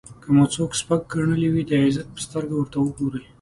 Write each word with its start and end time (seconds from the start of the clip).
که 0.21 0.27
مو 0.35 0.43
څوک 0.53 0.71
سپک 0.79 1.01
ګڼلی 1.13 1.49
وي 1.53 1.63
د 1.65 1.71
عزت 1.83 2.07
په 2.15 2.19
سترګه 2.25 2.53
ورته 2.57 2.77
وګورئ. 2.79 3.23